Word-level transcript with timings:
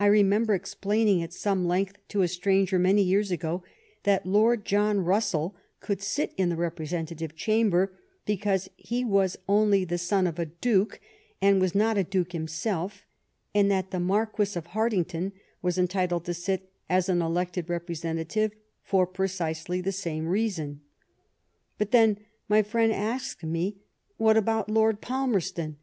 I 0.00 0.06
remember 0.06 0.54
ex 0.54 0.74
plaining 0.74 1.22
at 1.22 1.32
some 1.32 1.68
length 1.68 1.98
to 2.08 2.22
a 2.22 2.26
stranger 2.26 2.80
many 2.80 3.02
years 3.04 3.30
ago 3.30 3.62
that 4.02 4.26
Lord 4.26 4.64
John 4.64 4.98
Russell 5.04 5.54
could 5.78 6.02
sit 6.02 6.32
in 6.36 6.48
the 6.48 6.56
Representative 6.56 7.36
Chamber 7.36 7.96
because 8.24 8.68
he 8.76 9.04
was 9.04 9.38
only 9.48 9.84
the 9.84 9.98
son 9.98 10.26
of 10.26 10.40
a 10.40 10.46
duke 10.46 10.98
and 11.40 11.60
was 11.60 11.76
not 11.76 11.96
a 11.96 12.02
duke 12.02 12.32
himself, 12.32 13.04
and 13.54 13.70
that 13.70 13.92
the 13.92 14.00
Marquis 14.00 14.58
of 14.58 14.66
Hartington 14.70 15.30
was 15.62 15.78
entitled 15.78 16.24
to 16.24 16.34
sit 16.34 16.72
as 16.90 17.08
an 17.08 17.22
elected 17.22 17.70
representative 17.70 18.50
for 18.82 19.06
precisely 19.06 19.80
the 19.80 19.92
same 19.92 20.26
reason. 20.26 20.80
But, 21.78 21.92
then, 21.92 22.18
my 22.48 22.62
friend 22.64 22.92
asked 22.92 23.44
me, 23.44 23.76
what 24.16 24.36
about 24.36 24.68
Lord 24.68 25.00
Palmerston? 25.00 25.76